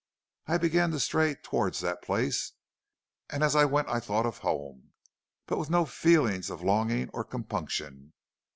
[0.47, 2.53] I began to stray towards that place.
[3.29, 4.93] As I went I thought of home,
[5.45, 8.11] but with no feelings of longing or compunction.